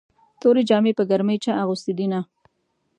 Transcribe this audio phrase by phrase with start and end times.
[0.41, 2.19] تورې جامې په ګرمۍ چا اغوستې دينه